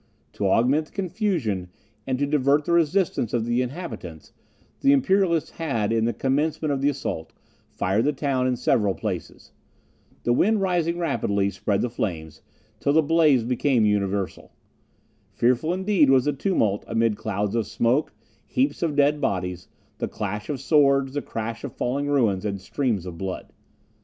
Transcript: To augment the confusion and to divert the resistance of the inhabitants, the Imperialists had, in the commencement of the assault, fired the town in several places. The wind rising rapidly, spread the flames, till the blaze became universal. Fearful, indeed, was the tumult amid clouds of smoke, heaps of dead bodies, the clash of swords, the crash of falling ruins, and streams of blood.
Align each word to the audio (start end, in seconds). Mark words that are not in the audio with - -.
To 0.33 0.47
augment 0.47 0.87
the 0.87 0.91
confusion 0.93 1.69
and 2.07 2.17
to 2.17 2.25
divert 2.25 2.65
the 2.65 2.71
resistance 2.71 3.33
of 3.35 3.45
the 3.45 3.61
inhabitants, 3.61 4.33
the 4.79 4.93
Imperialists 4.93 5.51
had, 5.51 5.93
in 5.93 6.05
the 6.05 6.11
commencement 6.11 6.71
of 6.71 6.81
the 6.81 6.89
assault, 6.89 7.33
fired 7.69 8.05
the 8.05 8.11
town 8.11 8.47
in 8.47 8.55
several 8.55 8.95
places. 8.95 9.51
The 10.23 10.33
wind 10.33 10.59
rising 10.59 10.97
rapidly, 10.97 11.51
spread 11.51 11.83
the 11.83 11.89
flames, 11.91 12.41
till 12.79 12.93
the 12.93 13.03
blaze 13.03 13.43
became 13.43 13.85
universal. 13.85 14.51
Fearful, 15.33 15.71
indeed, 15.71 16.09
was 16.09 16.25
the 16.25 16.33
tumult 16.33 16.83
amid 16.87 17.15
clouds 17.15 17.53
of 17.53 17.67
smoke, 17.67 18.11
heaps 18.47 18.81
of 18.81 18.95
dead 18.95 19.21
bodies, 19.21 19.67
the 19.99 20.07
clash 20.07 20.49
of 20.49 20.59
swords, 20.59 21.13
the 21.13 21.21
crash 21.21 21.63
of 21.63 21.75
falling 21.75 22.07
ruins, 22.07 22.43
and 22.43 22.59
streams 22.59 23.05
of 23.05 23.19
blood. 23.19 23.53